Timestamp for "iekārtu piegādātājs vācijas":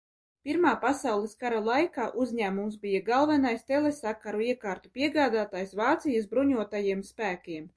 4.47-6.31